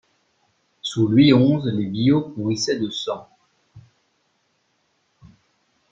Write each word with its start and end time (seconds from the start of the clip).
Sous 0.81 1.07
Louis 1.07 1.31
onze, 1.31 1.67
les 1.67 1.85
billots 1.85 2.29
pourrissaient 2.31 2.79
de 2.79 2.89
sang. 2.89 3.29